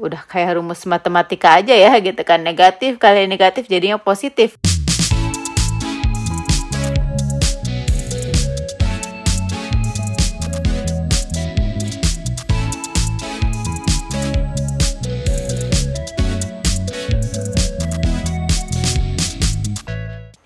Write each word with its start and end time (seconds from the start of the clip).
udah 0.00 0.23
kayak 0.23 0.55
rumus 0.55 0.87
matematika 0.87 1.59
aja 1.59 1.75
ya 1.75 1.91
gitu 1.99 2.23
kan 2.23 2.39
negatif 2.39 2.95
kali 2.95 3.27
negatif 3.27 3.67
jadinya 3.67 3.99
positif 3.99 4.55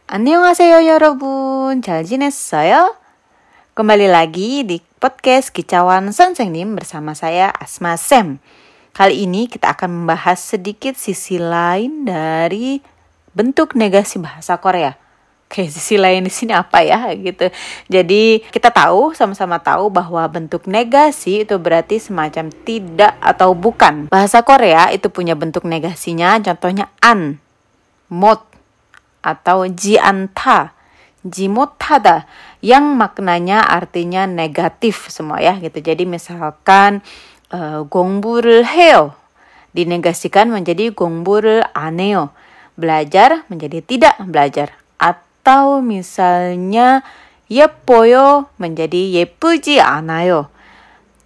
Annyeonghaseyo 0.10 0.88
여러분. 0.88 1.84
잘 1.84 2.08
지냈어요? 2.08 2.96
Kembali 3.76 4.08
lagi 4.08 4.64
di 4.64 4.80
podcast 4.98 5.52
Kicauan 5.52 6.16
Sensengnim 6.16 6.72
bersama 6.72 7.12
saya 7.12 7.52
Asma 7.52 8.00
Sem. 8.00 8.40
Kali 8.96 9.28
ini 9.28 9.52
kita 9.52 9.76
akan 9.76 9.92
membahas 9.92 10.40
sedikit 10.40 10.96
sisi 10.96 11.36
lain 11.36 12.08
dari 12.08 12.80
bentuk 13.36 13.76
negasi 13.76 14.24
bahasa 14.24 14.56
Korea. 14.56 14.96
Oke, 15.52 15.68
sisi 15.68 16.00
lain 16.00 16.24
di 16.24 16.32
sini 16.32 16.56
apa 16.56 16.80
ya 16.80 17.12
gitu. 17.12 17.52
Jadi 17.92 18.40
kita 18.56 18.72
tahu 18.72 19.12
sama-sama 19.12 19.60
tahu 19.60 19.92
bahwa 19.92 20.24
bentuk 20.32 20.64
negasi 20.64 21.44
itu 21.44 21.60
berarti 21.60 22.00
semacam 22.00 22.48
tidak 22.64 23.20
atau 23.20 23.52
bukan. 23.52 24.08
Bahasa 24.08 24.40
Korea 24.48 24.88
itu 24.96 25.12
punya 25.12 25.36
bentuk 25.36 25.68
negasinya, 25.68 26.40
contohnya 26.40 26.88
an, 27.04 27.44
mot, 28.08 28.48
atau 29.20 29.68
jianta, 29.68 30.72
jimotada 31.20 32.24
yang 32.64 32.96
maknanya 32.96 33.60
artinya 33.60 34.24
negatif 34.24 35.12
semua 35.12 35.44
ya 35.44 35.60
gitu. 35.60 35.84
Jadi 35.84 36.08
misalkan 36.08 37.04
uh, 37.53 37.87
공부를 37.89 38.67
해요 38.67 39.21
dinegasikan 39.73 40.51
menjadi 40.51 40.91
공부를 40.91 41.63
안 41.75 42.03
해요. 42.03 42.31
Belajar 42.75 43.45
menjadi 43.53 43.85
tidak 43.85 44.17
belajar 44.25 44.73
atau 44.97 45.85
misalnya 45.85 47.05
예뻐요 47.51 48.49
menjadi 48.57 49.21
예쁘지 49.23 49.83
않아요. 49.83 50.49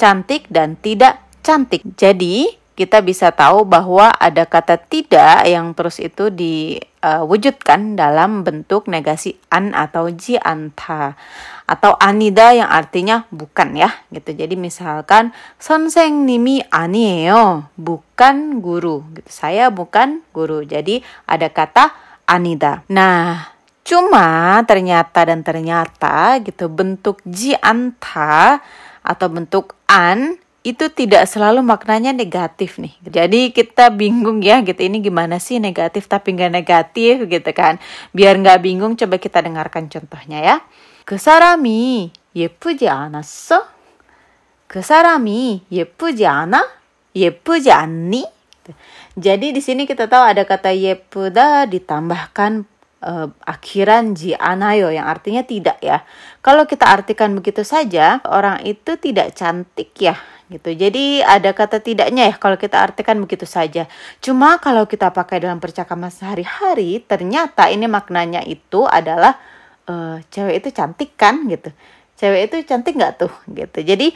Cantik 0.01 0.51
dan 0.51 0.75
tidak 0.81 1.23
cantik. 1.47 1.87
Jadi 1.95 2.58
kita 2.80 3.04
bisa 3.04 3.36
tahu 3.36 3.68
bahwa 3.68 4.08
ada 4.16 4.48
kata 4.48 4.80
tidak 4.80 5.44
yang 5.44 5.76
terus 5.76 6.00
itu 6.00 6.32
diwujudkan 6.32 7.82
eh, 7.84 7.92
uh, 7.92 7.98
dalam 8.00 8.48
bentuk 8.48 8.88
negasi 8.88 9.36
an 9.52 9.76
atau 9.76 10.08
ji 10.16 10.40
anta 10.40 11.20
atau 11.68 12.00
anida 12.00 12.56
yang 12.56 12.72
artinya 12.72 13.28
bukan 13.36 13.76
ya 13.76 13.92
gitu. 14.16 14.32
Jadi 14.32 14.56
misalkan 14.56 15.36
sonseng 15.60 16.24
nimi 16.24 16.64
anieo 16.72 17.68
bukan 17.76 18.64
guru 18.64 19.04
gitu. 19.12 19.28
Saya 19.28 19.68
bukan 19.68 20.24
guru. 20.32 20.64
Jadi 20.64 21.04
ada 21.28 21.52
kata 21.52 21.92
anida. 22.32 22.88
Nah, 22.88 23.60
Cuma 23.90 24.62
ternyata 24.70 25.26
dan 25.26 25.42
ternyata 25.42 26.38
gitu 26.46 26.70
bentuk 26.70 27.26
ji 27.26 27.58
anta 27.58 28.62
atau 29.02 29.28
bentuk 29.34 29.74
an 29.90 30.38
itu 30.65 30.89
tidak 30.89 31.29
selalu 31.29 31.61
maknanya 31.61 32.17
negatif 32.17 32.81
nih. 32.81 32.97
Jadi 33.05 33.53
kita 33.53 33.93
bingung 33.93 34.41
ya 34.41 34.65
gitu 34.65 34.81
ini 34.81 35.05
gimana 35.05 35.37
sih 35.37 35.61
negatif 35.61 36.09
tapi 36.09 36.33
nggak 36.33 36.53
negatif 36.53 37.29
gitu 37.29 37.51
kan. 37.53 37.77
Biar 38.17 38.41
nggak 38.41 38.65
bingung 38.65 38.97
coba 38.97 39.21
kita 39.21 39.45
dengarkan 39.45 39.93
contohnya 39.93 40.41
ya. 40.41 40.57
그 41.05 41.21
사람이 41.21 42.13
예쁘지 42.35 42.89
않았어? 42.89 43.69
그 44.67 44.81
사람이 44.81 45.69
예쁘지 45.71 46.27
않아? 46.27 46.65
예쁘지 47.15 47.71
않니? 47.71 48.25
Jadi 49.21 49.53
di 49.53 49.61
sini 49.61 49.85
kita 49.85 50.09
tahu 50.09 50.25
ada 50.25 50.49
kata 50.49 50.73
yepuda 50.73 51.69
ditambahkan 51.69 52.65
uh, 53.05 53.29
akhiran 53.45 54.17
ji 54.17 54.33
anayo 54.33 54.89
yang 54.89 55.05
artinya 55.05 55.45
tidak 55.45 55.77
ya. 55.85 56.09
Kalau 56.41 56.65
kita 56.65 56.89
artikan 56.89 57.37
begitu 57.37 57.61
saja, 57.61 58.25
orang 58.25 58.65
itu 58.65 58.97
tidak 58.97 59.37
cantik 59.37 59.93
ya 60.01 60.17
gitu. 60.50 60.74
Jadi 60.74 61.22
ada 61.22 61.54
kata 61.54 61.80
tidaknya 61.80 62.28
ya 62.30 62.36
kalau 62.36 62.58
kita 62.58 62.82
artikan 62.82 63.22
begitu 63.22 63.46
saja. 63.46 63.86
Cuma 64.20 64.58
kalau 64.58 64.90
kita 64.90 65.14
pakai 65.14 65.46
dalam 65.46 65.62
percakapan 65.62 66.10
sehari-hari, 66.10 67.06
ternyata 67.06 67.70
ini 67.70 67.86
maknanya 67.86 68.42
itu 68.44 68.90
adalah 68.90 69.38
uh, 69.86 70.18
cewek 70.34 70.66
itu 70.66 70.70
cantik 70.74 71.14
kan 71.16 71.46
gitu. 71.48 71.70
Cewek 72.18 72.52
itu 72.52 72.56
cantik 72.68 72.98
nggak 72.98 73.14
tuh 73.22 73.34
gitu. 73.54 73.80
Jadi 73.86 74.12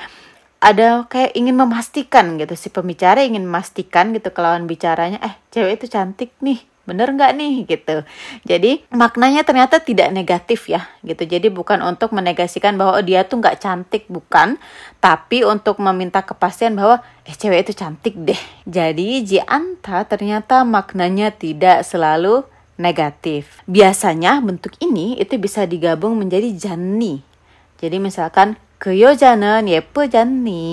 ada 0.63 1.03
kayak 1.05 1.35
ingin 1.35 1.59
memastikan 1.59 2.39
gitu 2.39 2.55
si 2.55 2.71
pembicara 2.71 3.19
ingin 3.21 3.43
memastikan 3.43 4.15
gitu 4.15 4.31
kelawan 4.31 4.63
bicaranya 4.63 5.19
eh 5.19 5.35
cewek 5.51 5.83
itu 5.83 5.91
cantik 5.91 6.31
nih 6.39 6.72
bener 6.83 7.15
nggak 7.15 7.31
nih 7.39 7.53
gitu. 7.63 8.03
Jadi 8.43 8.83
maknanya 8.91 9.47
ternyata 9.47 9.79
tidak 9.79 10.11
negatif 10.11 10.67
ya 10.67 10.87
gitu. 11.03 11.23
Jadi 11.23 11.47
bukan 11.47 11.79
untuk 11.79 12.11
menegasikan 12.11 12.75
bahwa 12.75 12.99
oh, 12.99 13.05
dia 13.05 13.23
tuh 13.23 13.39
nggak 13.39 13.59
cantik 13.63 14.07
bukan. 14.11 14.59
Tapi 14.99 15.47
untuk 15.47 15.79
meminta 15.79 16.23
kepastian 16.23 16.75
bahwa 16.75 16.99
eh 17.23 17.35
cewek 17.35 17.69
itu 17.69 17.73
cantik 17.75 18.15
deh. 18.19 18.39
Jadi 18.67 19.23
jianta 19.23 20.03
ternyata 20.05 20.67
maknanya 20.67 21.31
tidak 21.31 21.87
selalu 21.87 22.43
negatif. 22.75 23.63
Biasanya 23.65 24.43
bentuk 24.43 24.75
ini 24.83 25.15
itu 25.21 25.39
bisa 25.39 25.63
digabung 25.63 26.19
menjadi 26.19 26.51
jani 26.51 27.33
jadi 27.83 27.99
misalkan 27.99 28.55
keyojanen 28.79 29.67
jani 29.67 30.63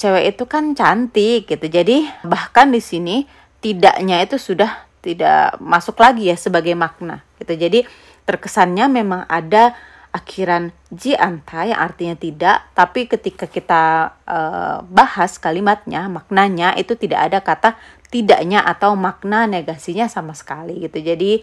cewek 0.00 0.24
itu 0.32 0.44
kan 0.48 0.72
cantik 0.72 1.44
gitu. 1.44 1.66
Jadi 1.68 2.08
bahkan 2.24 2.72
di 2.72 2.80
sini 2.80 3.28
tidaknya 3.60 4.24
itu 4.24 4.40
sudah 4.40 4.83
tidak 5.04 5.60
masuk 5.60 6.00
lagi 6.00 6.32
ya 6.32 6.36
sebagai 6.40 6.72
makna 6.72 7.20
gitu. 7.36 7.52
Jadi 7.52 7.84
terkesannya 8.24 8.88
memang 8.88 9.28
ada 9.28 9.76
akhiran 10.14 10.70
ji 10.94 11.12
anta 11.18 11.66
yang 11.66 11.76
artinya 11.76 12.14
tidak, 12.14 12.70
tapi 12.72 13.10
ketika 13.10 13.50
kita 13.50 14.14
uh, 14.24 14.86
bahas 14.86 15.36
kalimatnya, 15.42 16.06
maknanya 16.06 16.72
itu 16.78 16.94
tidak 16.94 17.20
ada 17.28 17.38
kata 17.42 17.70
tidaknya 18.14 18.62
atau 18.62 18.94
makna 18.94 19.50
negasinya 19.50 20.06
sama 20.06 20.32
sekali 20.38 20.86
gitu. 20.86 21.02
Jadi 21.02 21.42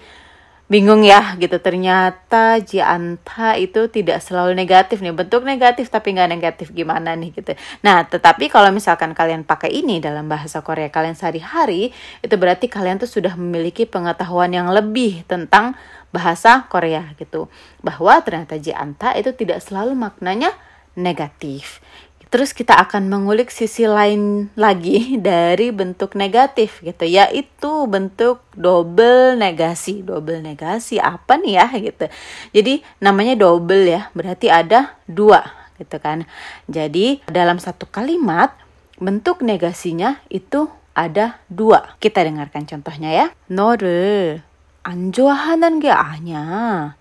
bingung 0.71 1.03
ya 1.03 1.35
gitu. 1.35 1.59
Ternyata 1.59 2.63
jianta 2.63 3.59
itu 3.59 3.91
tidak 3.91 4.23
selalu 4.23 4.55
negatif 4.55 5.03
nih. 5.03 5.11
Bentuk 5.11 5.43
negatif 5.43 5.91
tapi 5.91 6.15
nggak 6.15 6.31
negatif 6.31 6.71
gimana 6.71 7.11
nih 7.19 7.35
gitu. 7.35 7.51
Nah 7.83 8.07
tetapi 8.07 8.47
kalau 8.47 8.71
misalkan 8.71 9.11
kalian 9.11 9.43
pakai 9.43 9.67
ini 9.67 9.99
dalam 9.99 10.31
bahasa 10.31 10.63
Korea 10.63 10.87
kalian 10.87 11.19
sehari-hari 11.19 11.91
itu 12.23 12.35
berarti 12.39 12.71
kalian 12.71 13.03
tuh 13.03 13.11
sudah 13.11 13.35
memiliki 13.35 13.83
pengetahuan 13.83 14.55
yang 14.55 14.71
lebih 14.71 15.27
tentang 15.27 15.75
bahasa 16.15 16.63
Korea 16.71 17.11
gitu. 17.19 17.51
Bahwa 17.83 18.23
ternyata 18.23 18.55
jianta 18.55 19.11
itu 19.19 19.35
tidak 19.35 19.59
selalu 19.59 19.99
maknanya 19.99 20.55
negatif 20.95 21.83
Terus 22.30 22.50
kita 22.50 22.74
akan 22.74 23.06
mengulik 23.06 23.54
sisi 23.54 23.86
lain 23.86 24.50
lagi 24.58 25.14
dari 25.22 25.70
bentuk 25.70 26.18
negatif 26.18 26.82
gitu, 26.82 27.06
yaitu 27.06 27.86
bentuk 27.86 28.42
double 28.52 29.38
negasi. 29.38 30.02
Double 30.02 30.42
negasi 30.42 30.98
apa 30.98 31.38
nih 31.38 31.62
ya 31.62 31.66
gitu. 31.78 32.06
Jadi 32.50 32.82
namanya 32.98 33.38
double 33.38 33.86
ya, 33.86 34.10
berarti 34.12 34.50
ada 34.50 34.98
dua 35.06 35.46
gitu 35.78 35.96
kan. 36.02 36.26
Jadi 36.66 37.22
dalam 37.30 37.62
satu 37.62 37.86
kalimat 37.86 38.52
bentuk 38.98 39.44
negasinya 39.44 40.18
itu 40.26 40.66
ada 40.98 41.38
dua. 41.46 41.94
Kita 42.02 42.24
dengarkan 42.26 42.66
contohnya 42.66 43.10
ya. 43.12 43.26
너를 43.46 44.42
안 44.82 45.12
좋아하는 45.12 45.78
게 45.78 45.90
아니야. 45.90 46.96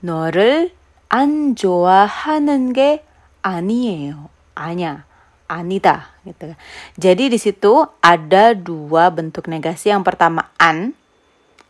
너를 0.00 0.70
안 1.08 1.56
좋아하는 1.56 2.72
게 2.72 3.04
아니에요. 3.42 4.28
A-nya 4.59 5.07
anita 5.47 6.11
gitu. 6.27 6.51
Jadi 6.99 7.31
di 7.31 7.39
situ 7.39 7.87
ada 8.03 8.51
dua 8.51 9.09
bentuk 9.09 9.47
negasi. 9.47 9.89
Yang 9.89 10.03
pertama 10.13 10.51
an, 10.59 10.93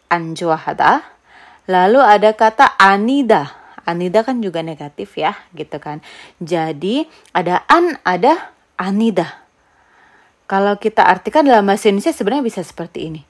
anjuahada. 0.09 1.05
Lalu 1.69 2.01
ada 2.01 2.33
kata 2.33 2.75
anida. 2.81 3.53
Anida 3.85 4.25
kan 4.25 4.41
juga 4.41 4.65
negatif 4.65 5.17
ya, 5.17 5.37
gitu 5.53 5.77
kan. 5.77 6.01
Jadi 6.41 7.05
ada 7.31 7.61
an, 7.69 7.97
ada 8.01 8.53
anida. 8.75 9.45
Kalau 10.49 10.81
kita 10.81 11.05
artikan 11.05 11.45
dalam 11.45 11.63
bahasa 11.69 11.93
Indonesia 11.93 12.13
sebenarnya 12.13 12.45
bisa 12.45 12.61
seperti 12.65 13.05
ini 13.05 13.28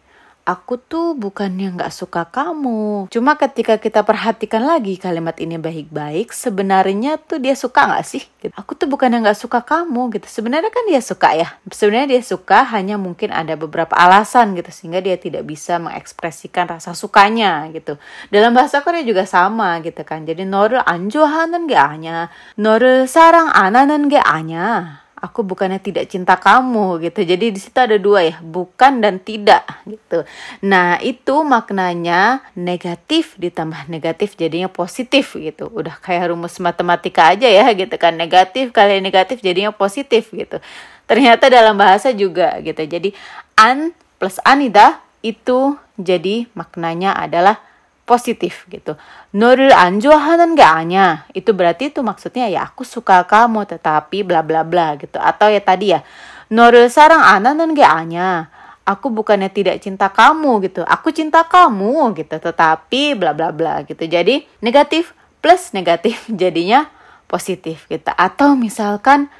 aku 0.48 0.76
tuh 0.76 1.16
bukannya 1.16 1.72
nggak 1.74 1.92
suka 1.92 2.28
kamu. 2.28 3.08
Cuma 3.08 3.32
ketika 3.40 3.80
kita 3.80 4.04
perhatikan 4.04 4.62
lagi 4.62 5.00
kalimat 5.00 5.34
ini 5.40 5.56
baik-baik, 5.56 6.30
sebenarnya 6.30 7.16
tuh 7.16 7.40
dia 7.40 7.56
suka 7.56 7.88
nggak 7.88 8.04
sih? 8.04 8.22
Gitu. 8.44 8.52
Aku 8.52 8.76
tuh 8.76 8.86
bukannya 8.86 9.24
nggak 9.24 9.40
suka 9.40 9.64
kamu 9.64 10.12
gitu. 10.20 10.28
Sebenarnya 10.28 10.68
kan 10.68 10.84
dia 10.84 11.00
suka 11.00 11.32
ya. 11.32 11.48
Sebenarnya 11.72 12.20
dia 12.20 12.22
suka 12.22 12.60
hanya 12.76 13.00
mungkin 13.00 13.32
ada 13.32 13.56
beberapa 13.56 13.96
alasan 13.96 14.52
gitu 14.52 14.68
sehingga 14.68 15.00
dia 15.00 15.16
tidak 15.16 15.48
bisa 15.48 15.80
mengekspresikan 15.80 16.68
rasa 16.68 16.92
sukanya 16.92 17.66
gitu. 17.72 17.96
Dalam 18.28 18.52
bahasa 18.52 18.84
Korea 18.84 19.02
juga 19.02 19.24
sama 19.24 19.80
gitu 19.80 20.04
kan. 20.04 20.28
Jadi 20.28 20.44
너를 20.44 20.84
안 20.84 21.08
좋아하는 21.08 21.66
게 21.66 21.74
아니야. 21.74 22.28
너를 22.60 23.08
사랑 23.08 23.48
안 23.48 23.74
하는 23.74 24.12
게 24.12 24.20
아니야. 24.20 24.97
aku 25.19 25.45
bukannya 25.45 25.79
tidak 25.79 26.07
cinta 26.09 26.35
kamu 26.39 26.99
gitu. 27.05 27.23
Jadi 27.23 27.51
di 27.53 27.59
situ 27.59 27.77
ada 27.77 27.95
dua 27.95 28.25
ya, 28.25 28.35
bukan 28.41 29.03
dan 29.03 29.19
tidak 29.19 29.67
gitu. 29.85 30.25
Nah, 30.65 30.97
itu 30.99 31.35
maknanya 31.45 32.43
negatif 32.57 33.35
ditambah 33.37 33.87
negatif 33.91 34.35
jadinya 34.39 34.67
positif 34.71 35.37
gitu. 35.37 35.69
Udah 35.69 35.95
kayak 36.01 36.33
rumus 36.33 36.57
matematika 36.57 37.31
aja 37.31 37.45
ya 37.45 37.69
gitu 37.75 37.95
kan. 37.95 38.17
Negatif 38.17 38.73
kali 38.73 38.99
negatif 38.99 39.39
jadinya 39.39 39.69
positif 39.69 40.31
gitu. 40.33 40.57
Ternyata 41.05 41.47
dalam 41.47 41.77
bahasa 41.77 42.09
juga 42.15 42.57
gitu. 42.65 42.81
Jadi 42.81 43.13
an 43.59 43.93
plus 44.17 44.39
anida 44.43 44.99
itu 45.19 45.75
jadi 45.99 46.47
maknanya 46.55 47.15
adalah 47.15 47.68
positif 48.08 48.68
gitu. 48.68 48.96
너를 49.32 49.72
안 49.72 50.00
좋아하는 50.00 50.54
게 50.54 50.62
아니야. 50.62 51.24
Itu 51.32 51.56
berarti 51.56 51.90
itu 51.90 52.04
maksudnya 52.04 52.48
ya 52.52 52.68
aku 52.68 52.84
suka 52.84 53.24
kamu 53.24 53.64
tetapi 53.64 54.24
bla 54.24 54.44
bla 54.44 54.62
bla 54.62 54.96
gitu. 55.00 55.16
Atau 55.16 55.48
ya 55.48 55.60
tadi 55.64 55.96
ya 55.96 56.04
너를 56.52 56.92
사랑 56.92 57.24
안 57.24 57.48
하는 57.48 57.74
게 57.74 57.82
아니야. 57.82 58.52
Aku 58.84 59.08
bukannya 59.08 59.48
tidak 59.48 59.80
cinta 59.80 60.12
kamu 60.12 60.68
gitu. 60.68 60.84
Aku 60.84 61.08
cinta 61.08 61.48
kamu 61.48 62.12
gitu. 62.20 62.36
Tetapi 62.36 63.16
bla 63.16 63.32
bla 63.32 63.48
bla 63.48 63.80
gitu. 63.88 64.04
Jadi 64.04 64.44
negatif 64.60 65.16
plus 65.40 65.72
negatif 65.72 66.28
jadinya 66.28 66.92
positif 67.24 67.88
gitu. 67.88 68.12
Atau 68.20 68.52
misalkan 68.60 69.32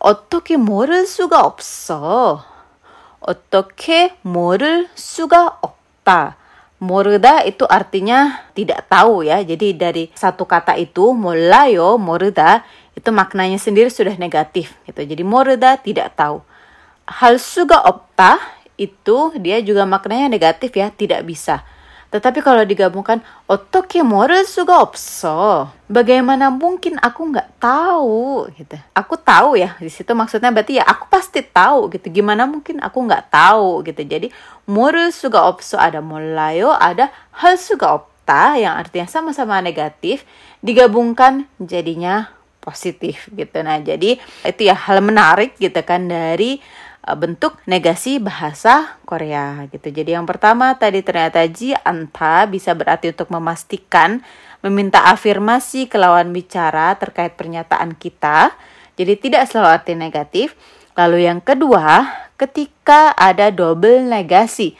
어떻게 0.00 0.56
모를 0.56 1.04
수가 1.04 1.44
없어. 1.44 2.40
어떻게 3.20 4.16
모를 4.24 4.88
수가 4.96 5.60
없다. 5.60 6.40
Moruda 6.85 7.41
itu 7.41 7.65
artinya 7.65 8.45
tidak 8.53 8.85
tahu 8.85 9.25
ya. 9.25 9.41
Jadi 9.41 9.73
dari 9.73 10.03
satu 10.13 10.45
kata 10.45 10.77
itu 10.77 11.17
molayo 11.17 11.97
moruda 11.97 12.61
itu 12.93 13.09
maknanya 13.09 13.57
sendiri 13.57 13.89
sudah 13.89 14.13
negatif 14.21 14.77
gitu. 14.85 15.01
Jadi 15.01 15.25
moruda 15.25 15.81
tidak 15.81 16.13
tahu. 16.13 16.45
Hal 17.09 17.41
suga 17.41 17.81
opta 17.89 18.37
itu 18.77 19.33
dia 19.41 19.57
juga 19.65 19.89
maknanya 19.89 20.29
negatif 20.29 20.77
ya, 20.77 20.93
tidak 20.93 21.25
bisa. 21.25 21.65
Tetapi 22.15 22.39
kalau 22.39 22.63
digabungkan 22.63 23.19
otoke 23.43 23.99
suga 24.47 24.79
opso. 24.79 25.67
Bagaimana 25.91 26.47
mungkin 26.47 26.95
aku 27.03 27.27
nggak 27.35 27.59
tahu 27.59 28.47
gitu. 28.55 28.79
Aku 28.95 29.19
tahu 29.19 29.59
ya 29.59 29.75
di 29.83 29.91
situ 29.91 30.15
maksudnya 30.15 30.47
berarti 30.55 30.79
ya 30.79 30.87
aku 30.87 31.11
pasti 31.11 31.43
tahu 31.43 31.91
gitu. 31.91 32.07
Gimana 32.07 32.47
mungkin 32.47 32.79
aku 32.79 33.03
nggak 33.03 33.35
tahu 33.35 33.83
gitu. 33.83 33.99
Jadi 34.07 34.31
suga 35.11 35.43
opso 35.43 35.75
ada 35.75 35.99
molayo, 35.99 36.71
ada 36.71 37.11
hal 37.35 37.59
suga 37.59 37.99
opta 37.99 38.55
yang 38.55 38.79
artinya 38.79 39.11
sama-sama 39.11 39.59
negatif 39.59 40.23
digabungkan 40.63 41.51
jadinya 41.59 42.31
positif 42.65 43.29
gitu. 43.29 43.61
Nah, 43.61 43.77
jadi 43.77 44.17
itu 44.41 44.61
ya 44.65 44.73
hal 44.73 45.03
menarik 45.05 45.53
gitu 45.61 45.77
kan 45.85 46.09
dari 46.09 46.57
bentuk 47.13 47.61
negasi 47.69 48.17
bahasa 48.17 48.97
Korea 49.05 49.69
gitu. 49.69 49.93
Jadi 49.93 50.17
yang 50.17 50.25
pertama 50.25 50.73
tadi 50.73 51.05
ternyata 51.05 51.45
ji 51.45 51.77
anta 51.85 52.49
bisa 52.49 52.73
berarti 52.73 53.13
untuk 53.13 53.29
memastikan, 53.29 54.25
meminta 54.65 55.05
afirmasi 55.13 55.85
ke 55.85 56.01
lawan 56.01 56.33
bicara 56.33 56.97
terkait 56.97 57.37
pernyataan 57.37 57.93
kita. 57.93 58.57
Jadi 58.97 59.13
tidak 59.21 59.45
selalu 59.45 59.69
arti 59.69 59.93
negatif. 59.93 60.57
Lalu 60.97 61.29
yang 61.29 61.45
kedua, 61.45 62.09
ketika 62.41 63.13
ada 63.13 63.53
double 63.53 64.01
negasi. 64.01 64.73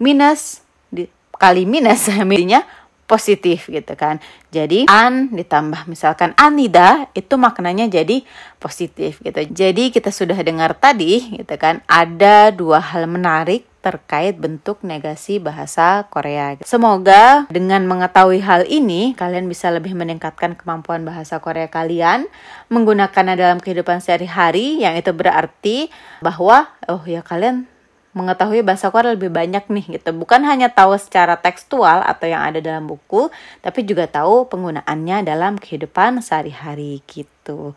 Minus 0.00 0.64
di, 0.88 1.04
kali 1.36 1.68
minus 1.68 2.08
artinya 2.14 2.64
positif 3.04 3.68
gitu 3.68 3.94
kan. 3.96 4.20
Jadi 4.48 4.88
an 4.88 5.32
ditambah 5.32 5.84
misalkan 5.88 6.32
anida 6.40 7.08
itu 7.12 7.36
maknanya 7.36 7.88
jadi 7.88 8.24
positif 8.56 9.20
gitu. 9.20 9.44
Jadi 9.44 9.92
kita 9.92 10.08
sudah 10.08 10.36
dengar 10.40 10.72
tadi 10.76 11.36
gitu 11.40 11.54
kan 11.60 11.84
ada 11.84 12.48
dua 12.48 12.80
hal 12.80 13.04
menarik 13.04 13.68
terkait 13.84 14.40
bentuk 14.40 14.80
negasi 14.80 15.36
bahasa 15.36 16.08
Korea. 16.08 16.56
Semoga 16.64 17.44
dengan 17.52 17.84
mengetahui 17.84 18.40
hal 18.40 18.64
ini 18.64 19.12
kalian 19.12 19.44
bisa 19.44 19.68
lebih 19.68 19.92
meningkatkan 19.92 20.56
kemampuan 20.56 21.04
bahasa 21.04 21.36
Korea 21.36 21.68
kalian 21.68 22.24
menggunakannya 22.72 23.36
dalam 23.36 23.58
kehidupan 23.60 24.00
sehari-hari 24.00 24.80
yang 24.80 24.96
itu 24.96 25.12
berarti 25.12 25.92
bahwa 26.24 26.72
oh 26.88 27.04
ya 27.04 27.20
kalian 27.20 27.68
mengetahui 28.14 28.62
bahasa 28.62 28.88
Korea 28.88 29.12
lebih 29.12 29.28
banyak 29.28 29.66
nih 29.68 29.98
gitu. 29.98 30.14
Bukan 30.14 30.46
hanya 30.46 30.70
tahu 30.70 30.96
secara 30.96 31.36
tekstual 31.36 32.00
atau 32.06 32.26
yang 32.30 32.40
ada 32.40 32.62
dalam 32.62 32.86
buku, 32.86 33.28
tapi 33.60 33.82
juga 33.84 34.06
tahu 34.06 34.46
penggunaannya 34.48 35.26
dalam 35.26 35.58
kehidupan 35.58 36.22
sehari-hari 36.22 37.02
gitu. 37.10 37.74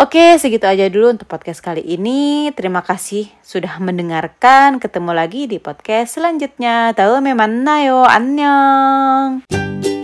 Oke, 0.00 0.40
segitu 0.40 0.64
aja 0.64 0.88
dulu 0.88 1.12
untuk 1.12 1.28
podcast 1.28 1.60
kali 1.60 1.84
ini. 1.84 2.48
Terima 2.56 2.80
kasih 2.80 3.28
sudah 3.44 3.76
mendengarkan. 3.84 4.80
Ketemu 4.80 5.12
lagi 5.12 5.44
di 5.44 5.60
podcast 5.60 6.16
selanjutnya. 6.16 6.96
Tahu 6.96 7.20
memang 7.20 7.60
nayo. 7.60 8.08
Annyeong. 8.08 9.99